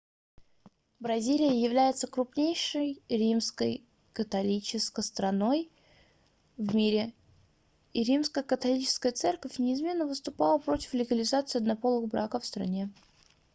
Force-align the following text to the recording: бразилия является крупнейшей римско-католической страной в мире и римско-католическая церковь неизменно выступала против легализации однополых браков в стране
бразилия 1.01 1.61
является 1.63 2.07
крупнейшей 2.07 2.99
римско-католической 3.07 5.03
страной 5.03 5.69
в 6.57 6.73
мире 6.73 7.13
и 7.93 8.01
римско-католическая 8.03 9.11
церковь 9.11 9.59
неизменно 9.59 10.07
выступала 10.07 10.57
против 10.57 10.95
легализации 10.95 11.59
однополых 11.59 12.09
браков 12.09 12.41
в 12.41 12.47
стране 12.47 12.89